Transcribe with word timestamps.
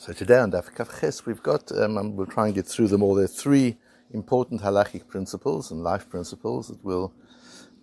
So 0.00 0.14
today 0.14 0.38
on 0.38 0.50
Daf 0.50 0.74
Ches, 0.98 1.26
we've 1.26 1.42
got, 1.42 1.70
um, 1.72 2.16
we'll 2.16 2.26
try 2.26 2.46
and 2.46 2.54
get 2.54 2.66
through 2.66 2.88
them 2.88 3.02
all. 3.02 3.14
There 3.14 3.26
are 3.26 3.28
three 3.28 3.76
important 4.14 4.62
halachic 4.62 5.08
principles 5.08 5.70
and 5.70 5.82
life 5.82 6.08
principles 6.08 6.68
that 6.68 6.82
we'll 6.82 7.12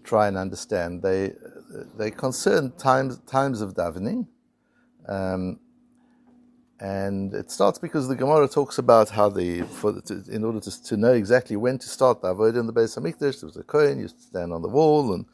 try 0.04 0.28
and 0.28 0.36
understand. 0.36 1.04
They, 1.04 1.34
they 1.96 2.10
concern 2.10 2.72
times, 2.72 3.20
times 3.28 3.62
of 3.62 3.76
davening. 3.76 4.26
Um, 5.08 5.60
and 6.80 7.36
it 7.36 7.52
starts 7.52 7.78
because 7.78 8.08
the 8.08 8.16
Gemara 8.16 8.48
talks 8.48 8.80
about 8.80 9.10
how 9.10 9.30
the, 9.30 9.62
the, 9.62 10.02
to, 10.08 10.24
in 10.32 10.44
order 10.44 10.60
to, 10.60 10.84
to 10.86 10.98
know 10.98 11.14
exactly 11.14 11.56
when 11.56 11.78
to 11.78 11.88
start 11.88 12.24
the 12.24 12.34
in 12.46 12.66
the 12.66 12.74
Beis 12.74 12.98
Hamikdash, 12.98 13.42
there 13.42 13.48
was 13.48 13.58
a 13.58 13.64
kohen 13.64 14.00
used 14.00 14.18
to 14.18 14.24
stand 14.24 14.52
on 14.52 14.64
the 14.64 14.70
wall 14.70 15.14
and 15.14 15.28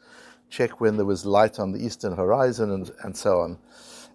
check 0.50 0.82
when 0.82 0.98
there 0.98 1.06
was 1.06 1.24
light 1.24 1.58
on 1.58 1.72
the 1.72 1.82
eastern 1.82 2.14
horizon 2.14 2.70
and, 2.70 2.90
and 3.04 3.16
so 3.16 3.40
on. 3.40 3.56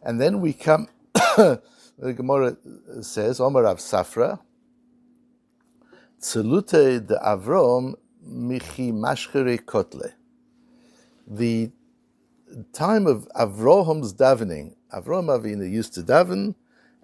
And 0.03 0.21
then 0.21 0.39
we 0.39 0.53
come 0.53 0.87
The 1.99 2.13
Gemara 2.13 2.55
says, 3.01 3.41
Omar 3.41 3.63
Rav 3.63 3.77
Safra, 3.77 4.39
Tzelute 6.21 7.05
de 7.05 7.19
Avrom 7.19 7.95
michi 8.25 8.93
mashchere 8.93 9.59
kotle. 9.59 10.13
The 11.27 11.71
time 12.71 13.05
of 13.05 13.27
Avraham 13.35 14.01
davening, 14.13 14.75
Avram 14.93 15.27
Avinu 15.27 15.69
used 15.69 15.93
to 15.95 16.01
daven 16.01 16.55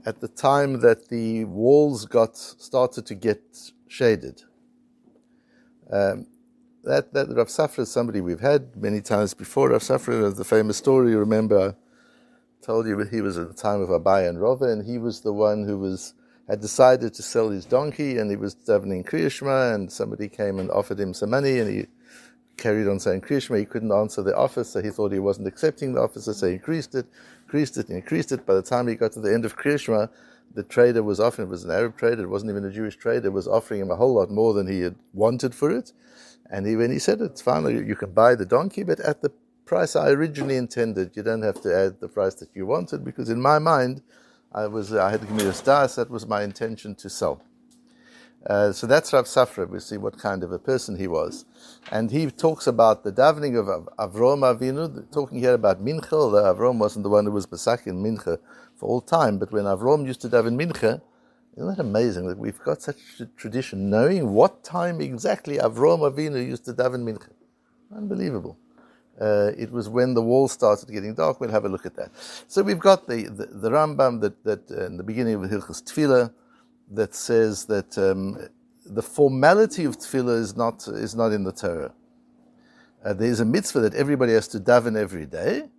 at 0.05 0.21
the 0.21 0.29
time 0.29 0.79
that 0.79 1.09
the 1.09 1.43
walls 1.43 2.05
got 2.05 2.37
started 2.37 3.05
to 3.07 3.15
get 3.15 3.41
shaded. 3.89 4.43
Um, 5.91 6.27
that, 6.85 7.13
that 7.13 7.27
Rav 7.35 7.47
Safra 7.47 7.79
is 7.79 7.91
somebody 7.91 8.21
we've 8.21 8.39
had 8.39 8.77
many 8.77 9.01
times 9.01 9.33
before. 9.33 9.71
Rav 9.71 9.81
Safra 9.81 10.23
is 10.23 10.35
the 10.35 10.45
famous 10.45 10.77
story, 10.77 11.15
remember, 11.15 11.75
told 12.65 12.87
you 12.87 12.99
he 13.05 13.21
was 13.21 13.37
at 13.37 13.47
the 13.47 13.53
time 13.53 13.79
of 13.81 13.89
Abaye 13.89 14.27
and 14.27 14.39
Rova, 14.39 14.71
and 14.71 14.83
he 14.83 14.97
was 14.97 15.21
the 15.21 15.33
one 15.33 15.65
who 15.65 15.77
was 15.77 16.15
had 16.47 16.61
decided 16.61 17.13
to 17.13 17.23
sell 17.23 17.49
his 17.49 17.65
donkey, 17.65 18.17
and 18.17 18.29
he 18.29 18.37
was 18.37 18.55
davening 18.55 19.07
Kriyashma, 19.07 19.73
and 19.73 19.91
somebody 19.91 20.27
came 20.27 20.59
and 20.59 20.69
offered 20.71 20.99
him 20.99 21.13
some 21.13 21.31
money, 21.31 21.59
and 21.59 21.69
he 21.69 21.87
carried 22.57 22.87
on 22.87 22.99
saying 22.99 23.21
Kriyashma. 23.21 23.59
He 23.59 23.65
couldn't 23.65 23.91
answer 23.91 24.21
the 24.23 24.35
offer, 24.35 24.63
so 24.63 24.81
he 24.81 24.89
thought 24.89 25.11
he 25.11 25.19
wasn't 25.19 25.47
accepting 25.47 25.93
the 25.93 26.01
offer, 26.01 26.19
so 26.19 26.47
he 26.47 26.53
increased 26.53 26.95
it, 26.95 27.05
increased 27.43 27.77
it, 27.77 27.87
and 27.89 27.97
increased 27.97 28.31
it. 28.31 28.45
By 28.45 28.55
the 28.55 28.61
time 28.61 28.87
he 28.87 28.95
got 28.95 29.11
to 29.13 29.19
the 29.19 29.33
end 29.33 29.45
of 29.45 29.57
Kriyashma, 29.57 30.09
the 30.53 30.63
trader 30.63 31.03
was 31.03 31.19
offering, 31.19 31.47
it 31.47 31.51
was 31.51 31.65
an 31.65 31.71
Arab 31.71 31.97
trader, 31.97 32.23
it 32.23 32.29
wasn't 32.29 32.51
even 32.51 32.65
a 32.65 32.71
Jewish 32.71 32.95
trader, 32.95 33.29
was 33.31 33.47
offering 33.47 33.81
him 33.81 33.91
a 33.91 33.95
whole 33.95 34.13
lot 34.13 34.29
more 34.31 34.53
than 34.53 34.67
he 34.67 34.81
had 34.81 34.95
wanted 35.13 35.53
for 35.53 35.69
it. 35.71 35.93
And 36.49 36.65
he, 36.65 36.75
when 36.75 36.91
he 36.91 36.99
said 36.99 37.21
it's 37.21 37.41
fine, 37.41 37.65
you 37.87 37.95
can 37.95 38.11
buy 38.11 38.35
the 38.35 38.45
donkey, 38.45 38.83
but 38.83 38.99
at 38.99 39.21
the 39.21 39.31
price 39.65 39.95
I 39.95 40.09
originally 40.09 40.57
intended. 40.57 41.15
You 41.15 41.23
don't 41.23 41.41
have 41.41 41.61
to 41.61 41.75
add 41.75 41.99
the 41.99 42.07
price 42.07 42.35
that 42.35 42.49
you 42.53 42.65
wanted 42.65 43.03
because 43.03 43.29
in 43.29 43.41
my 43.41 43.59
mind, 43.59 44.01
I 44.53 44.67
was 44.67 44.93
I 44.93 45.11
had 45.11 45.21
to 45.21 45.27
give 45.27 45.35
me 45.35 45.45
a. 45.45 45.53
So 45.53 45.87
that 45.87 46.09
was 46.09 46.25
my 46.27 46.43
intention 46.43 46.95
to 46.95 47.09
sell. 47.09 47.41
Uh, 48.47 48.71
so 48.71 48.85
that's 48.85 49.11
Rav 49.11 49.25
Safra. 49.25 49.67
We 49.67 49.79
see 49.79 49.97
what 49.97 50.19
kind 50.19 50.43
of 50.43 50.51
a 50.51 50.59
person 50.59 50.97
he 50.97 51.07
was, 51.07 51.45
and 51.91 52.11
he 52.11 52.29
talks 52.29 52.67
about 52.67 53.03
the 53.03 53.11
davening 53.11 53.57
of 53.59 53.89
Avrom 53.97 54.41
Avinu. 54.41 55.11
Talking 55.11 55.39
here 55.39 55.55
about 55.55 55.83
Mincha. 55.83 56.13
Although 56.13 56.71
wasn't 56.71 57.03
the 57.03 57.09
one 57.09 57.25
who 57.25 57.31
was 57.31 57.47
Pesach 57.47 57.87
in 57.87 58.03
Mincha 58.03 58.37
for 58.75 58.87
all 58.87 59.01
time, 59.01 59.39
but 59.39 59.51
when 59.51 59.65
Avrom 59.65 60.05
used 60.05 60.21
to 60.21 60.29
daven 60.29 60.55
Mincha, 60.61 61.01
isn't 61.57 61.67
that 61.67 61.79
amazing 61.79 62.27
that 62.27 62.37
we've 62.37 62.59
got 62.59 62.83
such 62.83 62.97
a 63.19 63.25
tradition, 63.25 63.89
knowing 63.89 64.31
what 64.31 64.63
time 64.63 65.01
exactly 65.01 65.57
Avrom 65.57 66.01
Avinu 66.09 66.45
used 66.45 66.65
to 66.65 66.73
daven 66.73 67.03
Mincha? 67.03 67.29
Unbelievable. 67.95 68.59
Uh, 69.19 69.51
it 69.57 69.71
was 69.71 69.87
when 69.87 70.13
the 70.13 70.21
wall 70.21 70.47
started 70.47 70.91
getting 70.91 71.13
dark. 71.15 71.39
We'll 71.39 71.51
have 71.51 71.65
a 71.65 71.69
look 71.69 71.85
at 71.85 71.95
that. 71.95 72.11
So 72.47 72.61
we've 72.61 72.79
got 72.79 73.07
the, 73.07 73.23
the, 73.23 73.45
the 73.45 73.69
Rambam 73.69 74.21
that, 74.21 74.43
that 74.43 74.69
uh, 74.71 74.85
in 74.85 74.97
the 74.97 75.03
beginning 75.03 75.35
of 75.35 75.41
Hilchas 75.49 75.83
Tefillah 75.83 76.33
that 76.91 77.15
says 77.15 77.65
that 77.65 77.97
um, 77.97 78.37
the 78.85 79.01
formality 79.01 79.85
of 79.85 79.97
Tefillah 79.97 80.37
is 80.39 80.55
not, 80.55 80.87
is 80.87 81.15
not 81.15 81.31
in 81.31 81.43
the 81.43 81.53
Torah. 81.53 81.93
Uh, 83.03 83.13
there 83.13 83.29
is 83.29 83.39
a 83.39 83.45
mitzvah 83.45 83.79
that 83.81 83.93
everybody 83.93 84.33
has 84.33 84.47
to 84.49 84.59
daven 84.59 84.97
every 84.97 85.25
day. 85.25 85.69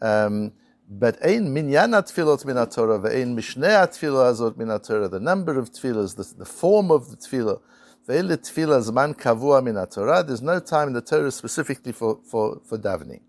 Um, 0.00 0.52
but 0.90 1.24
ein 1.24 1.54
minyana 1.54 2.02
tefillot 2.02 2.44
min 2.44 2.56
Torah, 2.68 2.98
ve'ein 2.98 3.34
mishnei 3.34 3.86
tefillah 3.88 4.32
azot 4.32 4.56
min 4.56 4.68
Torah. 4.80 5.08
The 5.08 5.20
number 5.20 5.58
of 5.58 5.70
tefillahs, 5.70 6.16
the, 6.16 6.38
the 6.38 6.44
form 6.44 6.90
of 6.90 7.10
the 7.10 7.16
tefillah, 7.16 7.60
Kavua 8.06 9.90
Torah. 9.90 10.22
There's 10.22 10.42
no 10.42 10.60
time 10.60 10.88
in 10.88 10.94
the 10.94 11.00
Torah 11.00 11.30
specifically 11.30 11.92
for, 11.92 12.20
for, 12.24 12.60
for 12.64 12.78
davening. 12.78 13.20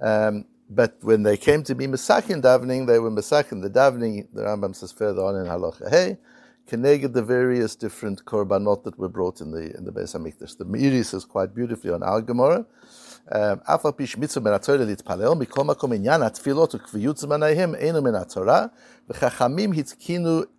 Um, 0.00 0.44
but 0.70 0.98
when 1.00 1.22
they 1.22 1.36
came 1.36 1.62
to 1.64 1.74
be 1.74 1.86
Masakin 1.86 2.42
davening, 2.42 2.86
they 2.86 2.98
were 2.98 3.10
Masakin 3.10 3.62
the 3.62 3.70
davening, 3.70 4.28
the 4.34 4.42
Rambam 4.42 4.76
says 4.76 4.92
further 4.92 5.22
on 5.22 5.36
in 5.36 5.46
Halacha 5.46 5.88
Hey, 5.90 6.18
connected 6.66 7.14
the 7.14 7.22
various 7.22 7.74
different 7.74 8.24
korbanot 8.26 8.84
that 8.84 8.98
were 8.98 9.08
brought 9.08 9.40
in 9.40 9.50
the 9.50 9.74
in 9.76 9.84
the 9.84 9.90
Beis 9.90 10.14
Hamikdash. 10.14 10.58
The 10.58 10.66
Meiri 10.66 11.02
says 11.04 11.24
quite 11.24 11.54
beautifully 11.54 11.90
on 11.90 12.02
our 12.02 12.20
Gemara, 12.20 12.66
um, 13.32 13.62
mitzvah 13.66 14.40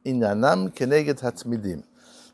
inyanam. 0.06 1.89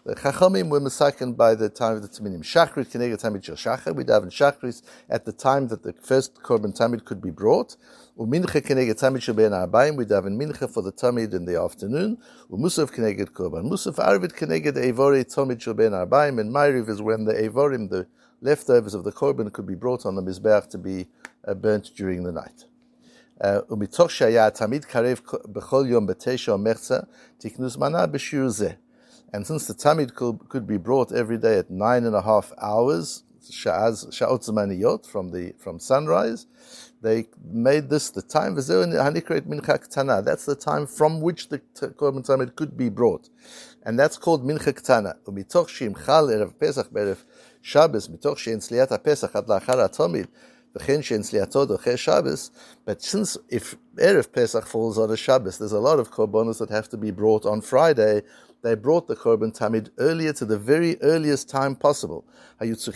The 0.06 0.14
Chachamim 0.14 0.70
were 0.70 0.80
misakin 0.80 1.36
by 1.36 1.56
the 1.56 1.68
time 1.68 1.96
of 1.96 2.04
the 2.04 2.08
Tamidim. 2.08 2.44
Shachrit 2.44 2.92
Kinega 2.92 3.20
Tamid 3.20 3.42
Shil 3.42 3.56
Shachar. 3.56 3.96
We 3.96 4.04
daven 4.04 4.28
Shachris 4.28 4.84
at 5.10 5.26
the 5.26 5.32
time 5.32 5.68
that 5.70 5.82
the 5.82 5.94
first 5.94 6.44
Korban 6.44 6.78
Tamid 6.78 7.06
could 7.06 7.20
be 7.20 7.32
brought. 7.32 7.76
Umincha 8.16 8.62
Kinega 8.62 8.94
Tamid 8.94 9.22
Shil 9.22 9.36
Ben 9.36 9.50
Arbaim. 9.50 9.96
We 9.96 10.06
daven 10.06 10.40
Mincha 10.40 10.72
for 10.72 10.84
the 10.84 10.92
Tamid 10.92 11.34
in 11.34 11.46
the 11.46 11.60
afternoon. 11.60 12.20
Umusaf 12.52 12.94
Kineged 12.94 13.32
Korban. 13.32 13.68
Musaf 13.68 13.96
Arvid 13.98 14.34
Kineged 14.34 14.74
Evori 14.74 15.26
Tamid 15.26 15.58
Shil 15.58 15.76
Ben 15.76 15.92
Arbaim. 15.92 16.40
And 16.40 16.54
Maariv 16.54 16.88
is 16.88 17.02
when 17.02 17.26
the 17.26 17.34
Evorim, 17.34 17.90
the 17.90 18.06
leftovers 18.42 18.94
of 18.94 19.06
the 19.06 19.12
Korban, 19.12 19.52
could 19.52 19.66
be 19.66 19.74
brought 19.74 20.06
on 20.06 20.14
the 20.14 20.22
Mizbeach 20.22 20.70
to 20.70 20.78
be 20.78 21.08
uh, 21.48 21.56
burnt 21.56 21.90
during 21.96 22.22
the 22.22 22.32
night. 22.32 22.66
ומתוך 23.70 24.12
שהיה 24.12 24.48
התמיד 24.48 24.86
karev 24.86 25.20
bechol 25.54 25.86
yom 25.90 26.08
בתשע 26.08 26.54
ומחצה, 26.54 27.00
תקנו 27.38 27.70
זמנה 27.70 28.06
בשיעור 28.06 28.50
And 29.35 29.47
since 29.47 29.67
the 29.67 29.75
Tamid 29.75 30.15
could, 30.15 30.49
could 30.49 30.67
be 30.67 30.77
brought 30.77 31.13
every 31.13 31.39
day 31.39 31.59
at 31.59 31.71
nine 31.71 32.05
and 32.05 32.15
a 32.15 32.23
half 32.23 32.53
hours, 32.61 33.25
sha'ot 33.51 34.45
zamaniyot, 34.45 35.07
from 35.07 35.31
the 35.31 35.55
from 35.59 35.79
sunrise, 35.79 36.47
they 37.03 37.27
made 37.43 37.89
this 37.89 38.11
the 38.11 38.23
time. 38.23 38.55
That's 38.55 38.67
the 40.45 40.55
time 40.55 40.87
from 40.87 41.21
which 41.21 41.49
the 41.49 41.59
Korban 41.59 42.27
Tamid 42.27 42.57
could 42.57 42.77
be 42.77 42.89
brought. 42.89 43.31
And 43.83 43.99
that's 43.99 44.19
called 44.19 44.45
mincha 44.45 44.73
ktana. 44.73 45.15
ומתוך 45.27 45.71
שימחל 45.71 46.31
ערב 46.33 46.53
פסח 46.59 46.89
בערב 46.93 47.25
שבס, 47.63 48.09
מתוך 48.09 48.39
שאין 48.39 48.59
צליית 48.59 48.93
הפסח 48.93 49.37
עד 49.37 49.49
לאחר 49.49 49.81
התמיד, 49.81 50.27
but 50.76 50.84
since 53.02 53.38
if 53.50 53.78
Erev 53.96 54.32
Pesach 54.34 54.66
falls 54.66 54.98
on 54.98 55.10
a 55.10 55.16
Shabbos, 55.16 55.58
there's 55.58 55.72
a 55.72 55.80
lot 55.80 56.00
of 56.00 56.12
korbanos 56.12 56.60
that 56.60 56.70
have 56.70 56.90
to 56.90 56.98
be 56.98 57.12
brought 57.12 57.46
on 57.46 57.62
Friday. 57.62 58.24
They 58.62 58.76
brought 58.76 59.08
the 59.08 59.16
korban 59.16 59.58
tamid 59.58 59.92
earlier 60.00 60.34
to 60.34 60.44
the 60.44 60.58
very 60.58 61.02
earliest 61.02 61.48
time 61.48 61.78
possible. 61.78 62.28
So 62.60 62.92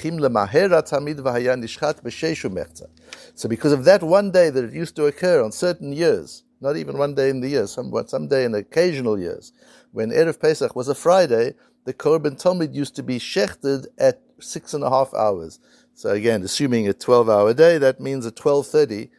because 3.47 3.71
of 3.71 3.85
that 3.85 4.03
one 4.03 4.31
day 4.31 4.49
that 4.49 4.65
it 4.65 4.73
used 4.73 4.97
to 4.97 5.05
occur 5.05 5.41
on 5.41 5.53
certain 5.53 5.93
years, 5.93 6.43
not 6.59 6.75
even 6.75 6.97
one 6.97 7.15
day 7.15 7.29
in 7.29 7.39
the 7.39 7.47
year, 7.47 7.65
some, 7.67 7.93
some 8.07 8.27
day 8.27 8.43
in 8.43 8.55
occasional 8.55 9.17
years, 9.17 9.53
when 9.93 10.09
Erev 10.09 10.41
Pesach 10.41 10.75
was 10.75 10.89
a 10.89 10.95
Friday, 10.95 11.53
the 11.85 11.93
korban 11.93 12.37
tamid 12.41 12.73
used 12.73 12.97
to 12.97 13.03
be 13.03 13.19
shechted 13.19 13.87
at 13.97 14.21
six 14.39 14.73
and 14.73 14.83
a 14.83 14.89
half 14.89 15.13
hours. 15.13 15.59
So 15.99 16.11
again, 16.11 16.43
assuming 16.43 16.87
a 16.87 16.93
12 16.93 17.29
hour 17.29 17.53
day, 17.53 17.77
that 17.77 17.99
means 17.99 18.25
at 18.25 18.35
12.30, 18.35 19.09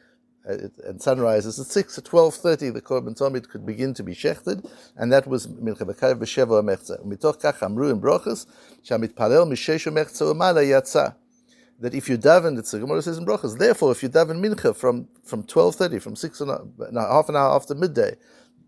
uh, 0.48 0.68
and 0.88 1.02
sunrise 1.02 1.44
is 1.44 1.60
at 1.60 1.66
6 1.66 1.98
at 1.98 2.04
12.30 2.04 2.72
the 2.72 2.80
korban 2.80 3.14
tomid 3.14 3.50
could 3.50 3.66
begin 3.66 3.92
to 3.92 4.02
be 4.02 4.14
shechted 4.14 4.66
and 4.96 5.12
that 5.12 5.26
was 5.26 5.46
milcha 5.46 5.82
b'karev 5.82 6.18
b'sheva 6.18 6.64
mechza 6.64 7.04
mitoch 7.04 7.38
kach 7.38 7.62
amru 7.62 7.90
in 7.90 8.00
brochus 8.00 8.46
shamitparel 8.82 9.46
misheshu 9.46 9.92
mechza 9.92 10.32
umala 10.32 10.64
yatsa 10.64 11.14
that 11.80 11.94
if 11.94 12.08
you 12.08 12.16
daven, 12.16 12.58
it's 12.58 12.70
the 12.70 12.78
Gemara 12.78 13.02
says 13.02 13.18
in 13.18 13.26
Brachas, 13.26 13.58
therefore, 13.58 13.92
if 13.92 14.02
you 14.02 14.08
daven 14.08 14.42
mincha 14.42 14.74
from, 14.74 15.08
from 15.24 15.42
12.30, 15.44 16.00
from 16.00 16.16
six 16.16 16.40
and 16.40 16.48
no, 16.48 17.00
half 17.00 17.28
an 17.28 17.36
hour 17.36 17.54
after 17.54 17.74
midday, 17.74 18.16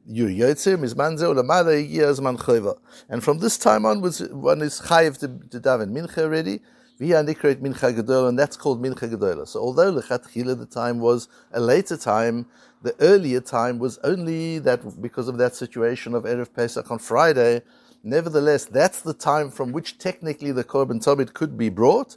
you 0.07 0.27
yotzir 0.27 0.79
mizman 0.79 1.19
zeh 1.19 1.35
ulamala 1.35 1.91
zman 2.15 2.39
chayva. 2.39 2.79
And 3.11 3.23
from 3.23 3.39
this 3.39 3.59
time 3.59 3.85
onwards, 3.85 4.27
one 4.29 4.63
is 4.63 4.81
chayiv 4.81 5.19
to, 5.21 5.29
to 5.51 5.61
daven 5.61 5.91
mincha 5.91 6.19
already, 6.19 6.61
mincha 7.11 7.95
gedola, 7.95 8.29
and 8.29 8.39
that's 8.39 8.57
called 8.57 8.83
mincha 8.83 9.11
gedola. 9.11 9.47
So 9.47 9.61
although 9.61 9.93
lechatchila 9.93 10.59
the 10.59 10.67
time 10.67 11.01
was 11.01 11.29
a 11.53 11.61
later 11.61 11.97
time, 11.97 12.47
the 12.83 12.95
earlier 13.01 13.41
time 13.41 13.79
was 13.79 13.99
only 14.05 14.59
that 14.61 15.01
because 15.01 15.29
of 15.29 15.39
that 15.39 15.55
situation 15.55 16.15
of 16.15 16.25
erev 16.25 16.53
Pesach 16.55 16.91
on 16.91 16.99
Friday. 16.99 17.63
Nevertheless, 18.05 18.65
that's 18.65 19.01
the 19.01 19.15
time 19.15 19.51
from 19.51 19.71
which 19.71 19.99
technically 19.99 20.51
the 20.51 20.65
korban 20.65 21.05
tomid 21.05 21.35
could 21.35 21.57
be 21.57 21.69
brought, 21.69 22.17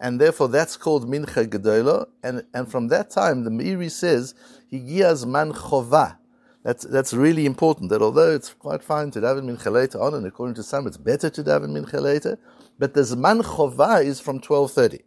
and 0.00 0.18
therefore 0.20 0.48
that's 0.48 0.76
called 0.76 1.08
mincha 1.08 1.46
gedola. 1.46 2.06
And 2.22 2.44
and 2.54 2.70
from 2.70 2.88
that 2.88 3.10
time, 3.10 3.44
the 3.44 3.50
Meiri 3.50 3.90
says 3.90 4.34
higiaz 4.72 5.26
man 5.26 5.52
chova. 5.52 6.16
That's, 6.62 6.84
that's 6.84 7.14
really 7.14 7.46
important, 7.46 7.90
that 7.90 8.02
although 8.02 8.34
it's 8.34 8.52
quite 8.52 8.82
fine 8.82 9.12
to 9.12 9.20
daven 9.20 9.44
mincha 9.44 9.70
later 9.70 10.02
on, 10.02 10.14
and 10.14 10.26
according 10.26 10.56
to 10.56 10.64
some 10.64 10.88
it's 10.88 10.96
better 10.96 11.30
to 11.30 11.44
daven 11.44 11.68
mincha 11.68 12.00
later, 12.02 12.40
but 12.78 12.94
the 12.94 13.02
Zman 13.02 13.42
Chovah 13.42 14.04
is 14.04 14.20
from 14.20 14.40
12.30. 14.40 15.02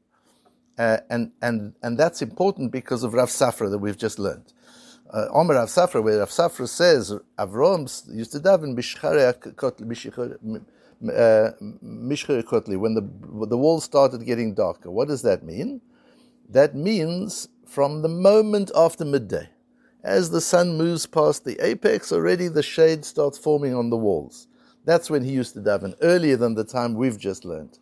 Uh, 0.78 0.98
and, 1.10 1.32
and, 1.42 1.74
and 1.84 1.98
that's 1.98 2.22
important 2.22 2.72
because 2.72 3.04
of 3.04 3.14
Rav 3.14 3.30
Safra 3.30 3.70
that 3.70 3.80
we've 3.80 3.98
just 3.98 4.18
learned. 4.18 4.54
Uh, 5.12 5.26
Omer 5.32 5.56
Rav 5.56 5.68
Safra, 5.68 6.02
where 6.04 6.20
Rav 6.20 6.30
Safra 6.30 6.68
says 6.68 7.12
Avram 7.38 7.82
used 8.16 8.32
to 8.32 8.40
daven 8.40 8.76
Mishchere 8.76 9.34
Kotli, 12.44 12.78
when 12.78 12.94
the, 12.94 13.48
the 13.48 13.58
walls 13.58 13.84
started 13.84 14.26
getting 14.26 14.54
darker. 14.54 14.90
What 14.90 15.08
does 15.08 15.22
that 15.24 15.44
mean? 15.44 15.82
That 16.48 16.76
means 16.76 17.50
from 17.68 18.02
the 18.02 18.10
moment 18.10 18.72
after 18.76 19.04
midday. 19.04 19.50
As 20.04 20.30
the 20.30 20.42
sun 20.42 20.78
moves 20.78 21.06
past 21.06 21.44
the 21.44 21.58
apex, 21.66 22.12
already 22.14 22.48
the 22.48 22.64
shade 22.64 23.04
starts 23.04 23.38
forming 23.38 23.76
on 23.76 23.90
the 23.90 23.98
walls. 23.98 24.48
That's 24.86 25.10
when 25.10 25.24
he 25.24 25.32
used 25.32 25.54
to 25.54 25.60
daven, 25.60 25.96
earlier 26.02 26.38
than 26.38 26.56
the 26.56 26.64
time 26.64 26.96
we've 26.96 27.18
just 27.18 27.46
learned. 27.46 27.80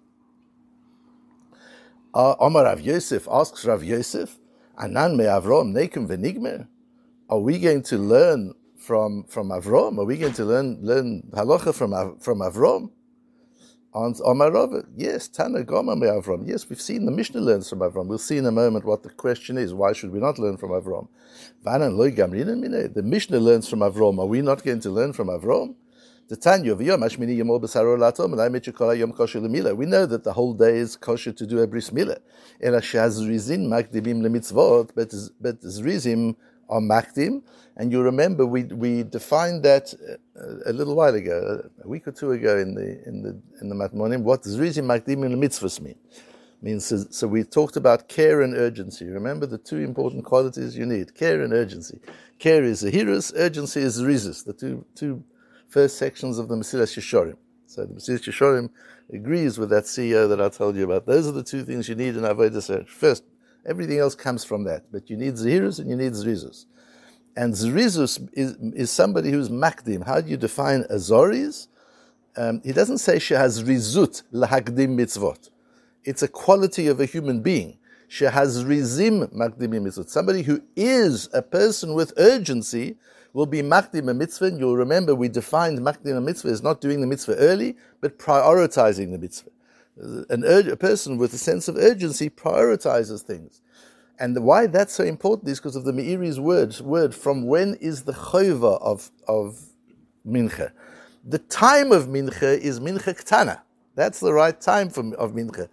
Uh, 2.13 2.35
Omar 2.39 2.63
Rav 2.65 2.81
Yosef 2.81 3.27
asks 3.29 3.65
Rav 3.65 3.83
Yosef, 3.83 4.37
Anan 4.77 5.15
me 5.17 5.25
Avrom 5.25 5.73
nekim 5.73 6.07
v'nigmer? 6.07 6.67
Are 7.29 7.39
we 7.39 7.59
going 7.59 7.83
to 7.83 7.97
learn 7.97 8.53
from, 8.77 9.23
from 9.25 9.49
Avrom? 9.49 9.99
Are 9.99 10.05
we 10.05 10.17
going 10.17 10.33
to 10.33 10.45
learn, 10.45 10.79
learn 10.81 11.23
halacha 11.33 11.73
from, 11.73 12.19
from 12.19 12.39
Avrom? 12.39 12.91
Omar 13.93 14.51
Rav, 14.51 14.85
yes, 14.95 15.27
Tana 15.27 15.63
Goma 15.63 15.97
me 15.97 16.07
Avrom. 16.07 16.47
Yes, 16.47 16.69
we've 16.69 16.79
seen 16.81 17.05
the 17.05 17.11
Mishnah 17.11 17.41
learns 17.41 17.69
from 17.69 17.79
Avrom. 17.79 18.07
We'll 18.07 18.19
see 18.19 18.37
in 18.37 18.45
a 18.45 18.51
moment 18.51 18.85
what 18.85 19.01
the 19.01 19.09
question 19.09 19.57
is. 19.57 19.73
Why 19.73 19.93
should 19.93 20.11
we 20.11 20.19
not 20.19 20.37
learn 20.37 20.57
from 20.57 20.69
Avrom? 20.69 21.07
The 21.63 23.01
Mishnah 23.03 23.39
learns 23.39 23.67
from 23.67 23.79
Avrom. 23.79 24.19
Are 24.19 24.25
we 24.25 24.41
not 24.41 24.63
going 24.63 24.79
to 24.81 24.89
learn 24.91 25.13
from 25.13 25.27
Avrom? 25.29 25.75
We 26.29 26.35
know 26.35 26.43
that 30.05 30.23
the 30.25 30.33
whole 30.33 30.53
day 30.53 30.77
is 30.77 30.97
kosher 30.97 31.31
to 31.31 31.45
do 31.47 31.59
a 31.59 31.67
bris 31.67 31.89
milah. 31.91 32.17
but 34.95 35.13
but 35.39 35.61
zrizim 35.61 36.35
are 36.69 36.81
makdim, 36.81 37.41
and 37.77 37.93
you 37.93 38.01
remember 38.01 38.45
we 38.45 38.63
we 38.65 39.03
defined 39.03 39.63
that 39.63 39.93
uh, 40.37 40.69
a 40.69 40.73
little 40.73 40.95
while 40.95 41.15
ago, 41.15 41.63
a 41.81 41.87
week 41.87 42.05
or 42.09 42.11
two 42.11 42.31
ago 42.33 42.57
in 42.57 42.75
the 42.75 43.01
in 43.07 43.21
the 43.21 43.39
in 43.61 43.69
the 43.69 43.75
matmonim. 43.75 44.23
What 44.23 44.41
zrizim 44.43 44.87
the 45.05 45.15
mitzvahs 45.15 45.79
mean? 45.79 45.95
Means 46.61 46.91
so, 47.11 47.27
we 47.27 47.43
talked 47.43 47.77
about 47.77 48.09
care 48.09 48.41
and 48.41 48.53
urgency. 48.53 49.05
Remember 49.05 49.45
the 49.45 49.59
two 49.59 49.77
important 49.77 50.25
qualities 50.25 50.75
you 50.75 50.85
need: 50.85 51.15
care 51.15 51.41
and 51.41 51.53
urgency. 51.53 52.01
Care 52.37 52.65
is 52.65 52.83
a 52.83 52.89
urgency 53.37 53.79
is 53.79 54.01
rizus. 54.01 54.43
The 54.43 54.51
two 54.53 54.83
two 54.93 55.23
first 55.67 55.97
sections 55.97 56.37
of 56.37 56.47
the 56.47 56.55
Mesilas 56.55 56.97
Yesharim. 56.97 57.37
So 57.65 57.85
the 57.85 57.93
Mesilas 57.93 58.27
Yesharim 58.27 58.69
agrees 59.13 59.57
with 59.57 59.69
that 59.69 59.85
CEO 59.85 60.27
that 60.29 60.41
I 60.41 60.49
told 60.49 60.75
you 60.75 60.85
about. 60.85 61.05
Those 61.05 61.27
are 61.27 61.31
the 61.31 61.43
two 61.43 61.63
things 61.63 61.87
you 61.87 61.95
need 61.95 62.15
in 62.15 62.23
Avodah 62.23 62.61
Search. 62.61 62.89
First, 62.89 63.23
everything 63.65 63.99
else 63.99 64.15
comes 64.15 64.43
from 64.43 64.63
that, 64.65 64.91
but 64.91 65.09
you 65.09 65.17
need 65.17 65.35
Zahirus 65.35 65.79
and 65.79 65.89
you 65.89 65.95
need 65.95 66.13
Zrizus. 66.13 66.65
And 67.35 67.53
Zrizus 67.53 68.27
is, 68.33 68.57
is 68.73 68.89
somebody 68.89 69.31
who's 69.31 69.49
Makdim. 69.49 70.05
How 70.05 70.21
do 70.21 70.29
you 70.29 70.37
define 70.37 70.83
Azoris? 70.85 71.67
Um, 72.35 72.61
he 72.63 72.71
doesn't 72.71 72.97
say 72.97 73.19
she 73.19 73.35
has 73.35 73.63
Rizut 73.63 74.23
Lahagdim 74.33 74.97
Mitzvot. 74.97 75.49
It's 76.03 76.23
a 76.23 76.27
quality 76.27 76.87
of 76.87 76.99
a 76.99 77.05
human 77.05 77.41
being. 77.41 77.77
She 78.07 78.25
has 78.25 78.63
Rizim 78.65 79.27
Makdim 79.27 79.69
Mitzvot. 79.69 80.09
Somebody 80.09 80.43
who 80.43 80.61
is 80.75 81.29
a 81.33 81.41
person 81.41 81.93
with 81.93 82.13
urgency 82.17 82.95
will 83.37 83.45
be 83.45 83.61
makdim 83.61 84.09
a 84.09 84.15
mitzvah. 84.15 84.45
And 84.45 84.59
you'll 84.59 84.75
remember 84.75 85.13
we 85.13 85.29
defined 85.29 85.77
makdim 85.77 86.17
a 86.17 86.21
mitzvah 86.21 86.49
as 86.49 86.63
not 86.63 86.81
doing 86.81 87.01
the 87.01 87.07
mitzvah 87.07 87.35
early, 87.35 87.77
but 88.01 88.17
prioritizing 88.17 89.11
the 89.11 89.19
mitzvah. 89.19 89.51
An 90.31 90.43
ur- 90.43 90.71
a 90.71 90.75
person 90.75 91.19
with 91.19 91.33
a 91.33 91.37
sense 91.37 91.67
of 91.67 91.77
urgency 91.77 92.31
prioritizes 92.31 93.21
things. 93.21 93.61
And 94.17 94.43
why 94.43 94.65
that's 94.65 94.93
so 94.93 95.03
important 95.03 95.49
is 95.49 95.59
because 95.59 95.75
of 95.75 95.85
the 95.85 95.91
Meiri's 95.91 96.39
words, 96.39 96.81
word, 96.81 97.13
from 97.13 97.45
when 97.45 97.75
is 97.75 98.05
the 98.05 98.13
chova 98.13 98.81
of, 98.81 99.11
of 99.27 99.61
mincha? 100.25 100.71
The 101.23 101.37
time 101.37 101.91
of 101.91 102.07
mincha 102.07 102.57
is 102.57 102.79
mincha 102.79 103.13
ktana. 103.23 103.61
That's 103.93 104.19
the 104.19 104.33
right 104.33 104.59
time 104.59 104.89
for, 104.89 105.13
of 105.13 105.33
mincha. 105.33 105.69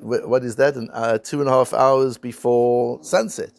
What 0.00 0.42
is 0.42 0.56
that? 0.56 0.74
Uh, 0.90 1.18
two 1.18 1.40
and 1.40 1.50
a 1.50 1.52
half 1.52 1.74
hours 1.74 2.16
before 2.16 3.04
sunset 3.04 3.52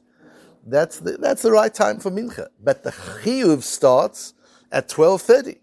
that's 0.65 0.99
the, 0.99 1.13
that's 1.13 1.41
the 1.41 1.51
right 1.51 1.73
time 1.73 1.99
for 1.99 2.11
mincha. 2.11 2.47
But 2.63 2.83
the 2.83 2.91
chiyuv 2.91 3.63
starts 3.63 4.33
at 4.71 4.87
12.30. 4.87 5.57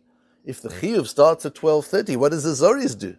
If 0.44 0.62
the 0.62 0.68
chiyuv 0.68 1.06
starts 1.06 1.46
at 1.46 1.54
12.30, 1.54 2.16
what 2.16 2.30
does 2.32 2.44
the 2.44 2.50
Zoris 2.50 2.98
do? 2.98 3.16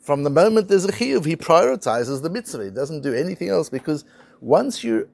From 0.00 0.22
the 0.22 0.30
moment 0.30 0.68
there's 0.68 0.84
a 0.84 0.92
chiyuv, 0.92 1.24
he 1.24 1.36
prioritizes 1.36 2.22
the 2.22 2.30
mitzvah. 2.30 2.64
He 2.64 2.70
doesn't 2.70 3.00
do 3.00 3.14
anything 3.14 3.48
else 3.48 3.70
because 3.70 4.04
once 4.40 4.84
you're 4.84 5.08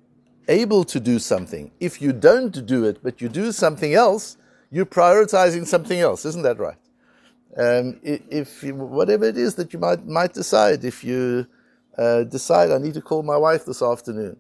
able 0.49 0.85
to 0.85 0.99
do 0.99 1.19
something, 1.19 1.71
if 1.79 2.03
you 2.03 2.13
don't 2.13 2.67
do 2.67 2.85
it, 2.85 3.03
but 3.03 3.21
you 3.21 3.29
do 3.29 3.53
something 3.53 3.95
else, 3.95 4.37
you're 4.71 4.87
prioritizing 4.87 5.67
something 5.67 6.01
else. 6.01 6.25
Isn't 6.25 6.43
that 6.43 6.59
right? 6.59 6.77
Um, 7.57 8.01
if, 8.03 8.63
if, 8.63 8.73
whatever 8.73 9.25
it 9.25 9.37
is 9.37 9.57
that 9.57 9.73
you 9.73 9.79
might 9.79 10.07
might 10.07 10.33
decide, 10.33 10.85
if 10.85 11.03
you 11.03 11.47
uh, 11.99 12.23
decide 12.25 12.71
I 12.71 12.79
need 12.79 12.95
to 12.95 13.01
call 13.01 13.23
my 13.23 13.37
wife 13.37 13.65
this 13.65 13.83
afternoon, 13.83 14.37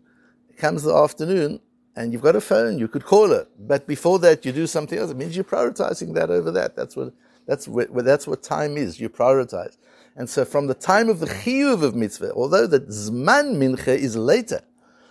comes 0.60 0.82
the 0.82 0.94
afternoon 0.94 1.60
and 1.96 2.12
you've 2.12 2.22
got 2.22 2.36
a 2.36 2.40
phone, 2.40 2.78
you 2.78 2.88
could 2.88 3.04
call 3.04 3.28
her. 3.30 3.46
But 3.58 3.86
before 3.86 4.18
that, 4.20 4.44
you 4.44 4.52
do 4.52 4.66
something 4.66 4.98
else. 4.98 5.10
It 5.10 5.16
means 5.16 5.34
you're 5.34 5.44
prioritizing 5.44 6.14
that 6.14 6.30
over 6.30 6.50
that. 6.52 6.76
That's 6.76 6.96
what 6.96 7.12
that's 7.46 7.66
what, 7.66 7.92
that's 8.04 8.26
what 8.26 8.42
time 8.42 8.76
is. 8.76 9.00
You 9.00 9.08
prioritize. 9.08 9.76
And 10.14 10.28
so, 10.28 10.44
from 10.44 10.66
the 10.66 10.74
time 10.74 11.08
of 11.08 11.18
the 11.20 11.26
chiyuv 11.26 11.82
of 11.82 11.94
mitzvah, 11.94 12.32
although 12.34 12.66
the 12.66 12.80
zman 12.80 13.56
mincha 13.56 13.88
is 13.88 14.16
later, 14.16 14.60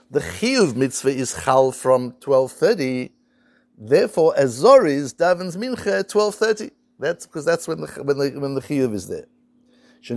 the 0.10 0.20
chiyuv 0.20 0.76
mitzvah 0.76 1.10
is 1.10 1.36
chal 1.44 1.72
from 1.72 2.14
twelve 2.20 2.52
thirty. 2.52 3.12
Therefore, 3.78 4.34
Azoris 4.38 5.16
davens 5.16 5.58
mincha 5.58 6.00
at 6.00 6.10
twelve 6.10 6.36
thirty. 6.36 6.72
That's 6.98 7.26
because 7.26 7.46
that's 7.46 7.68
when 7.68 7.82
the 7.82 7.88
when 8.04 8.18
the 8.18 8.40
when 8.40 8.56
the 8.56 8.62
chiyuv 8.62 8.94
is 8.94 9.08
there. 9.08 9.26
So 10.02 10.14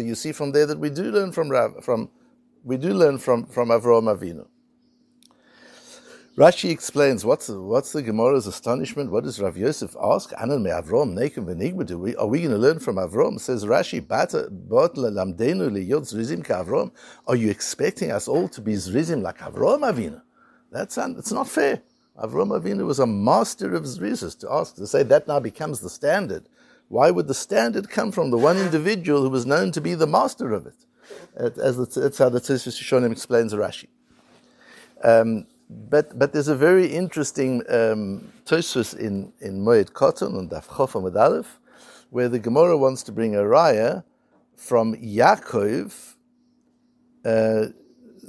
you 0.00 0.14
see 0.14 0.32
from 0.32 0.52
there 0.52 0.66
that 0.66 0.78
we 0.78 0.90
do 0.90 1.10
learn 1.10 1.32
from 1.32 1.48
Rav, 1.48 1.82
from 1.82 2.08
we 2.64 2.78
do 2.78 2.94
learn 2.94 3.18
from, 3.18 3.46
from 3.46 3.68
Avraham 3.68 4.12
Avinu. 4.14 4.46
Rashi 6.36 6.70
explains 6.70 7.24
what's 7.24 7.48
what's 7.48 7.92
the 7.92 8.02
Gemara's 8.02 8.48
astonishment. 8.48 9.12
What 9.12 9.22
does 9.22 9.40
Rav 9.40 9.56
Yosef 9.56 9.94
ask? 10.02 10.32
Anan 10.36 10.64
me 10.64 10.70
Avram 10.70 11.14
nekim 11.14 11.46
v'nigma. 11.46 11.88
we 11.92 12.16
are 12.16 12.26
we 12.26 12.40
going 12.40 12.50
to 12.50 12.58
learn 12.58 12.80
from 12.80 12.96
Avram? 12.96 13.38
Says 13.38 13.64
Rashi, 13.64 14.04
bot 14.04 14.30
lamdenu 14.96 15.70
liyot 15.70 16.12
zrizim 16.12 16.44
ka 16.44 16.90
Are 17.28 17.36
you 17.36 17.50
expecting 17.50 18.10
us 18.10 18.26
all 18.26 18.48
to 18.48 18.60
be 18.60 18.72
zrizim 18.72 19.22
like 19.22 19.38
Avram 19.38 19.82
Avinu? 19.82 20.22
That's 20.72 20.98
un, 20.98 21.14
it's 21.16 21.30
not 21.30 21.48
fair. 21.48 21.82
Avram 22.20 22.60
Avinu 22.60 22.84
was 22.84 22.98
a 22.98 23.06
master 23.06 23.72
of 23.76 23.84
zrizis. 23.84 24.36
To 24.40 24.50
ask 24.50 24.74
to 24.74 24.88
say 24.88 25.04
that 25.04 25.28
now 25.28 25.38
becomes 25.38 25.78
the 25.78 25.90
standard. 25.90 26.48
Why 26.88 27.12
would 27.12 27.28
the 27.28 27.34
standard 27.34 27.88
come 27.88 28.10
from 28.10 28.32
the 28.32 28.38
one 28.38 28.56
individual 28.56 29.22
who 29.22 29.30
was 29.30 29.46
known 29.46 29.70
to 29.70 29.80
be 29.80 29.94
the 29.94 30.08
master 30.08 30.52
of 30.52 30.66
it? 30.66 30.84
As 31.36 31.76
the, 31.76 32.00
that's 32.00 32.18
how 32.18 32.28
the 32.28 32.40
Tzitzus 32.40 32.80
Shonim 32.82 33.12
explains 33.12 33.52
Rashi. 33.52 33.88
Um, 35.02 35.46
but 35.68 36.18
but 36.18 36.32
there's 36.32 36.48
a 36.48 36.56
very 36.56 36.86
interesting 36.86 37.62
um, 37.68 38.32
Tosfos 38.44 38.96
in 38.96 39.32
in 39.40 39.64
Moed 39.64 39.92
Katan 39.92 40.38
and 40.38 40.50
Daf 40.50 40.66
Chof 40.66 40.94
and 40.94 41.16
Aleph, 41.16 41.58
where 42.10 42.28
the 42.28 42.38
Gemara 42.38 42.76
wants 42.76 43.02
to 43.04 43.12
bring 43.12 43.34
a 43.34 43.40
raya 43.40 44.04
from 44.56 44.94
Yaakov 44.94 46.14
uh, 47.24 47.66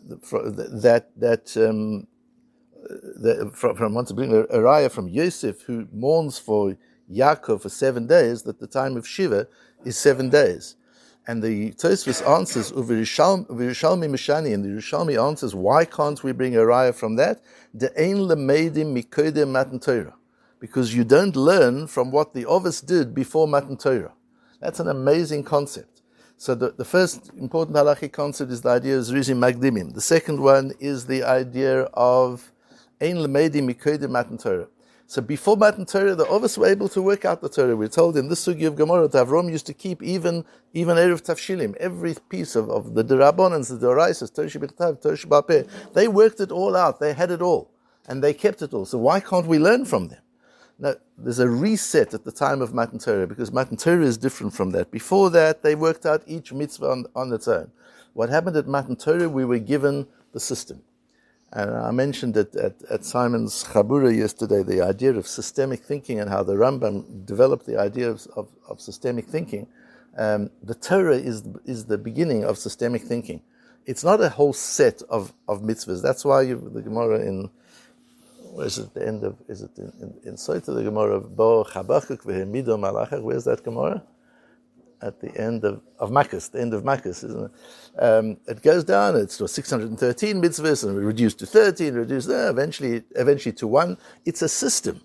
that 0.03 1.07
that 1.17 1.57
um, 1.57 2.07
from, 3.53 3.75
from 3.75 3.93
wants 3.93 4.09
to 4.09 4.15
bring 4.15 4.33
a, 4.33 4.41
a 4.41 4.59
raya 4.59 4.89
from 4.91 5.07
Yosef 5.07 5.61
who 5.63 5.87
mourns 5.91 6.39
for 6.39 6.77
Yaakov 7.11 7.61
for 7.61 7.69
seven 7.69 8.07
days. 8.07 8.43
That 8.43 8.59
the 8.59 8.67
time 8.67 8.97
of 8.97 9.07
Shiva 9.07 9.47
is 9.83 9.97
seven 9.97 10.29
days. 10.29 10.75
And 11.27 11.41
the 11.41 11.71
Tosfos 11.71 12.21
answers, 12.27 12.71
Uvirishalmi 12.71 13.47
Mishani, 13.47 14.53
and 14.53 14.63
the 14.63 14.69
Rishalmi 14.69 15.17
answers, 15.21 15.55
why 15.55 15.83
can't 15.83 16.23
we 16.23 16.31
bring 16.31 16.55
a 16.55 16.59
raya 16.59 16.93
from 16.93 17.15
that? 17.15 17.41
Matan 19.51 19.79
Torah. 19.79 20.13
Because 20.59 20.95
you 20.95 21.03
don't 21.03 21.35
learn 21.35 21.87
from 21.87 22.11
what 22.11 22.33
the 22.33 22.45
Ovis 22.45 22.79
did 22.81 23.15
before 23.15 23.47
Matan 23.47 23.77
Torah. 23.77 24.13
That's 24.59 24.79
an 24.79 24.87
amazing 24.87 25.43
concept. 25.43 26.03
So 26.37 26.53
the, 26.53 26.71
the 26.71 26.85
first 26.85 27.31
important 27.37 27.75
halachic 27.77 28.11
concept 28.11 28.51
is 28.51 28.61
the 28.61 28.69
idea 28.69 28.97
of 28.97 29.05
Zrizim 29.05 29.37
Magdimim. 29.37 29.93
The 29.93 30.01
second 30.01 30.39
one 30.39 30.73
is 30.79 31.07
the 31.07 31.23
idea 31.23 31.83
of 31.93 32.51
Ein 33.01 33.17
Lemeidim 33.17 33.67
Mikodem 33.67 34.09
Matan 34.11 34.37
Torah. 34.37 34.67
So 35.07 35.21
before 35.21 35.55
Matan 35.55 35.85
Torah, 35.85 36.15
the 36.15 36.27
Ovis 36.27 36.57
were 36.57 36.67
able 36.67 36.89
to 36.89 37.01
work 37.01 37.25
out 37.25 37.41
the 37.41 37.49
Torah. 37.49 37.75
We're 37.75 37.87
told 37.87 38.17
in 38.17 38.27
this 38.27 38.45
sugi 38.45 38.65
of 38.65 38.75
Gemara 38.75 39.07
that 39.07 39.27
Avram 39.27 39.51
used 39.51 39.67
to 39.67 39.73
keep 39.73 40.01
even 40.01 40.45
even 40.73 40.97
Eruv 40.97 41.21
Tavshilin, 41.21 41.75
every 41.77 42.15
piece 42.29 42.55
of, 42.55 42.69
of 42.69 42.95
the 42.95 43.03
Derabonans, 43.03 43.69
the 43.69 43.87
Doraisas, 43.87 44.33
Torah 44.33 44.47
Shebechtav. 44.47 45.93
They 45.93 46.07
worked 46.07 46.39
it 46.39 46.51
all 46.51 46.75
out. 46.75 46.99
They 46.99 47.13
had 47.13 47.31
it 47.31 47.41
all. 47.41 47.71
and 48.07 48.23
they 48.23 48.33
kept 48.33 48.61
it 48.61 48.73
all. 48.73 48.85
So 48.85 48.97
why 48.97 49.19
can't 49.19 49.47
we 49.47 49.59
learn 49.59 49.85
from 49.85 50.09
them? 50.09 50.21
Now, 50.77 50.95
there's 51.17 51.39
a 51.39 51.49
reset 51.49 52.13
at 52.13 52.25
the 52.25 52.31
time 52.31 52.61
of 52.61 52.73
Matan 52.73 52.99
Torah 52.99 53.27
because 53.27 53.51
Matan 53.51 53.77
Torah 53.77 54.03
is 54.03 54.17
different 54.17 54.53
from 54.53 54.71
that. 54.71 54.91
Before 54.91 55.29
that, 55.29 55.63
they 55.63 55.73
worked 55.73 56.05
out 56.05 56.21
each 56.27 56.51
mitzvah 56.51 56.89
on, 56.89 57.05
on 57.15 57.31
its 57.31 57.47
own. 57.47 57.71
What 58.13 58.29
happened 58.29 58.57
at 58.57 58.67
Matan 58.67 58.95
Torah, 58.97 59.29
we 59.29 59.45
were 59.45 59.59
given 59.59 60.07
the 60.33 60.39
system. 60.39 60.81
And 61.53 61.71
I 61.71 61.91
mentioned 61.91 62.37
it 62.37 62.55
at, 62.55 62.75
at 62.89 63.05
Simon's 63.05 63.63
Chabura 63.63 64.15
yesterday, 64.15 64.63
the 64.63 64.81
idea 64.81 65.13
of 65.13 65.27
systemic 65.27 65.83
thinking 65.83 66.19
and 66.19 66.29
how 66.29 66.43
the 66.43 66.53
Rambam 66.53 67.25
developed 67.25 67.65
the 67.65 67.79
idea 67.79 68.09
of, 68.09 68.27
of, 68.35 68.49
of 68.67 68.81
systemic 68.81 69.27
thinking. 69.27 69.67
Um, 70.17 70.49
the 70.63 70.75
Torah 70.75 71.17
is, 71.17 71.43
is 71.65 71.85
the 71.85 71.97
beginning 71.97 72.43
of 72.43 72.57
systemic 72.57 73.03
thinking. 73.03 73.41
It's 73.85 74.03
not 74.03 74.21
a 74.21 74.29
whole 74.29 74.53
set 74.53 75.01
of, 75.09 75.33
of 75.47 75.61
mitzvahs. 75.61 76.01
That's 76.01 76.25
why 76.25 76.41
you, 76.43 76.71
the 76.73 76.81
Gemara 76.81 77.21
in 77.21 77.49
where 78.55 78.67
is 78.67 78.77
it 78.77 78.93
the 78.93 79.05
end 79.05 79.23
of, 79.23 79.37
is 79.49 79.61
it 79.61 79.71
in, 79.77 79.91
in, 80.01 80.29
in 80.29 80.35
Sota, 80.35 80.73
the 80.73 80.83
Gemara 80.83 81.17
of 81.17 81.35
Bo 81.35 81.65
Chabakuk 81.65 82.23
v'hemido 82.23 82.79
malachach, 82.79 83.21
where's 83.21 83.43
that 83.45 83.63
Gemara? 83.63 84.01
At 85.01 85.19
the 85.19 85.35
end 85.39 85.63
of, 85.65 85.81
of 85.99 86.09
Makkas, 86.09 86.51
the 86.51 86.61
end 86.61 86.73
of 86.73 86.83
Makkas, 86.83 87.23
isn't 87.23 87.51
it? 87.51 88.01
Um, 88.01 88.37
it 88.47 88.61
goes 88.61 88.83
down, 88.83 89.15
it's 89.15 89.37
to 89.37 89.47
613 89.47 90.41
mitzvahs, 90.41 90.87
and 90.87 90.97
reduced 90.97 91.39
to 91.39 91.45
13, 91.45 91.93
reduced, 91.93 92.27
there, 92.27 92.49
eventually, 92.49 93.03
eventually 93.15 93.53
to 93.53 93.67
one. 93.67 93.97
It's 94.25 94.41
a 94.41 94.49
system. 94.49 95.01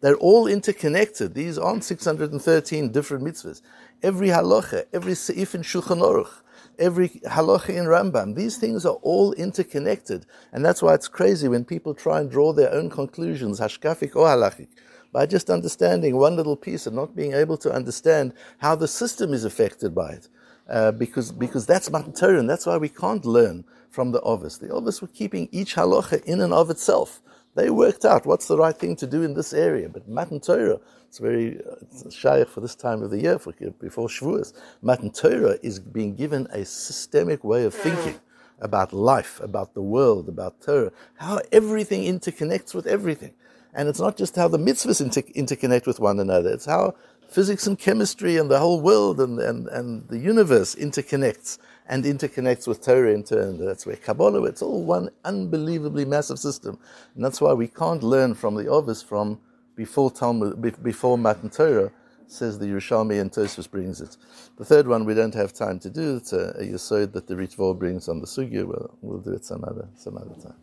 They're 0.00 0.16
all 0.16 0.46
interconnected. 0.46 1.34
These 1.34 1.58
aren't 1.58 1.84
613 1.84 2.90
different 2.90 3.24
mitzvahs. 3.24 3.62
Every 4.02 4.28
halacha, 4.28 4.86
every 4.92 5.12
seif 5.12 5.54
in 5.54 5.62
Shulchan 5.62 6.00
Aruch, 6.00 6.40
every 6.78 7.08
halacha 7.08 7.70
in 7.70 7.84
Rambam. 7.84 8.34
These 8.34 8.58
things 8.58 8.84
are 8.84 8.98
all 9.02 9.32
interconnected. 9.34 10.26
And 10.52 10.64
that's 10.64 10.82
why 10.82 10.94
it's 10.94 11.06
crazy 11.06 11.46
when 11.46 11.64
people 11.64 11.94
try 11.94 12.20
and 12.20 12.30
draw 12.30 12.52
their 12.52 12.72
own 12.72 12.90
conclusions, 12.90 13.60
hashkafic 13.60 14.16
or 14.16 14.26
halachic, 14.26 14.68
by 15.12 15.26
just 15.26 15.50
understanding 15.50 16.16
one 16.16 16.36
little 16.36 16.56
piece 16.56 16.86
and 16.86 16.96
not 16.96 17.14
being 17.14 17.34
able 17.34 17.56
to 17.58 17.70
understand 17.72 18.32
how 18.58 18.74
the 18.74 18.88
system 18.88 19.32
is 19.32 19.44
affected 19.44 19.94
by 19.94 20.10
it. 20.12 20.28
Uh, 20.68 20.90
because, 20.92 21.30
because 21.30 21.66
that's 21.66 21.90
Matan 21.90 22.12
Torah, 22.12 22.38
and 22.38 22.48
that's 22.48 22.66
why 22.66 22.78
we 22.78 22.88
can't 22.88 23.24
learn 23.24 23.64
from 23.90 24.12
the 24.12 24.20
Ovis. 24.22 24.58
The 24.58 24.70
Ovis 24.70 25.02
were 25.02 25.08
keeping 25.08 25.48
each 25.52 25.74
halacha 25.74 26.24
in 26.24 26.40
and 26.40 26.52
of 26.52 26.70
itself. 26.70 27.20
They 27.54 27.68
worked 27.68 28.06
out 28.06 28.24
what's 28.24 28.48
the 28.48 28.56
right 28.56 28.76
thing 28.76 28.96
to 28.96 29.06
do 29.06 29.22
in 29.22 29.34
this 29.34 29.52
area. 29.52 29.88
But 29.90 30.08
Matan 30.08 30.40
Torah, 30.40 30.80
it's 31.06 31.18
very 31.18 31.60
uh, 31.60 32.10
shaykh 32.10 32.48
for 32.48 32.62
this 32.62 32.74
time 32.74 33.02
of 33.02 33.10
the 33.10 33.20
year, 33.20 33.38
for, 33.38 33.52
before 33.80 34.08
Shavuos. 34.08 34.54
Matan 34.80 35.10
Torah 35.10 35.58
is 35.62 35.78
being 35.78 36.14
given 36.14 36.46
a 36.50 36.64
systemic 36.64 37.44
way 37.44 37.64
of 37.64 37.74
thinking 37.74 38.18
about 38.60 38.94
life, 38.94 39.40
about 39.42 39.74
the 39.74 39.82
world, 39.82 40.28
about 40.28 40.62
Torah, 40.62 40.92
how 41.16 41.40
everything 41.50 42.04
interconnects 42.04 42.74
with 42.74 42.86
everything. 42.86 43.34
And 43.74 43.88
it's 43.88 44.00
not 44.00 44.16
just 44.16 44.36
how 44.36 44.48
the 44.48 44.58
mitzvahs 44.58 45.00
inter- 45.00 45.22
interconnect 45.34 45.86
with 45.86 45.98
one 46.00 46.20
another, 46.20 46.50
it's 46.50 46.66
how 46.66 46.94
physics 47.28 47.66
and 47.66 47.78
chemistry 47.78 48.36
and 48.36 48.50
the 48.50 48.58
whole 48.58 48.80
world 48.80 49.18
and, 49.18 49.38
and, 49.38 49.66
and 49.68 50.06
the 50.08 50.18
universe 50.18 50.74
interconnects 50.74 51.58
and 51.86 52.04
interconnects 52.04 52.66
with 52.66 52.84
Torah 52.84 53.12
in 53.12 53.24
turn. 53.24 53.58
That's 53.64 53.86
where 53.86 53.96
Kabbalah, 53.96 54.44
it's 54.44 54.62
all 54.62 54.84
one 54.84 55.08
unbelievably 55.24 56.04
massive 56.04 56.38
system. 56.38 56.78
And 57.14 57.24
that's 57.24 57.40
why 57.40 57.54
we 57.54 57.68
can't 57.68 58.02
learn 58.02 58.34
from 58.34 58.54
the 58.54 58.68
Ovis 58.68 59.02
from 59.02 59.40
before 59.74 60.10
Talmud, 60.10 60.82
before 60.82 61.16
Matan 61.16 61.48
Torah, 61.48 61.90
says 62.26 62.58
the 62.58 62.66
Yerushalmi 62.66 63.20
and 63.20 63.30
Tosfos 63.30 63.70
brings 63.70 64.00
it. 64.00 64.16
The 64.56 64.64
third 64.64 64.86
one 64.86 65.04
we 65.04 65.14
don't 65.14 65.34
have 65.34 65.52
time 65.52 65.78
to 65.80 65.90
do. 65.90 66.16
It's 66.16 66.32
a, 66.32 66.54
a 66.58 67.06
that 67.06 67.26
the 67.26 67.34
Ritva 67.34 67.78
brings 67.78 68.08
on 68.08 68.20
the 68.20 68.26
Sugya. 68.26 68.66
We'll, 68.66 68.96
we'll 69.00 69.18
do 69.18 69.32
it 69.32 69.44
some 69.44 69.64
other 69.64 69.88
some 69.96 70.16
other 70.16 70.34
time. 70.42 70.61